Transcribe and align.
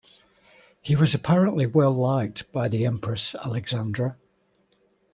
He 0.81 0.95
was 0.95 1.13
apparently 1.13 1.67
well 1.67 1.91
liked 1.91 2.51
by 2.51 2.67
the 2.69 2.87
Empress 2.87 3.35
Alexandra. 3.35 4.15